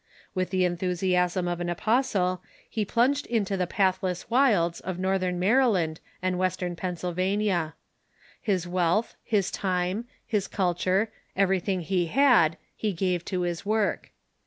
[0.33, 5.99] With the enthusiasm of an apostle he plunged into the pathless wilds of northern Maryland
[6.23, 7.75] and western Pennsylvania.
[8.41, 14.09] His wealth, his time, his culture, everything he had, he gave to this work.